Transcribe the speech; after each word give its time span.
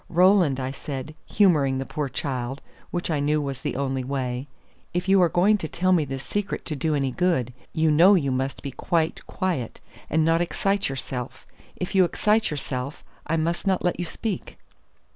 "Roland," 0.09 0.59
I 0.59 0.71
said, 0.71 1.13
humoring 1.27 1.77
the 1.77 1.85
poor 1.85 2.09
child, 2.09 2.63
which 2.89 3.11
I 3.11 3.19
knew 3.19 3.39
was 3.39 3.61
the 3.61 3.75
only 3.75 4.03
way, 4.03 4.47
"if 4.95 5.07
you 5.07 5.21
are 5.21 5.29
going 5.29 5.59
to 5.59 5.67
tell 5.67 5.91
me 5.91 6.05
this 6.05 6.23
secret 6.23 6.65
to 6.65 6.75
do 6.75 6.95
any 6.95 7.11
good, 7.11 7.53
you 7.71 7.91
know 7.91 8.15
you 8.15 8.31
must 8.31 8.63
be 8.63 8.71
quite 8.71 9.23
quiet, 9.27 9.79
and 10.09 10.25
not 10.25 10.41
excite 10.41 10.89
yourself. 10.89 11.45
If 11.75 11.93
you 11.93 12.03
excite 12.03 12.49
yourself, 12.49 13.03
I 13.27 13.37
must 13.37 13.67
not 13.67 13.83
let 13.85 13.99
you 13.99 14.05
speak." 14.07 14.57